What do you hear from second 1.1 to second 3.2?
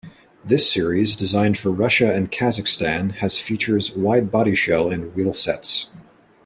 designed for Russia and Kazakhstan,